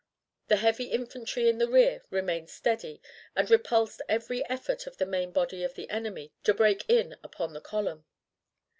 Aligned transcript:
The 0.47 0.55
heavy 0.55 0.85
infantry 0.85 1.47
in 1.47 1.59
the 1.59 1.67
rear 1.69 2.01
remained 2.09 2.49
steady, 2.49 3.03
and 3.35 3.47
repulsed 3.51 4.01
every 4.09 4.43
effort 4.49 4.87
of 4.87 4.97
the 4.97 5.05
main 5.05 5.31
body 5.31 5.61
of 5.63 5.75
the 5.75 5.87
enemy 5.91 6.33
to 6.43 6.55
break 6.55 6.83
in 6.89 7.17
upon 7.21 7.53
the 7.53 7.61
column. 7.61 8.03